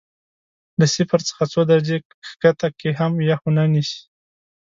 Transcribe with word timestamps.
له 0.79 0.85
صفر 0.95 1.19
څخه 1.29 1.43
څو 1.53 1.61
درجې 1.71 1.97
ښکته 2.29 2.67
کې 2.79 2.89
هم 2.99 3.11
یخ 3.29 3.39
ونه 3.45 3.63
نیسي. 3.73 3.99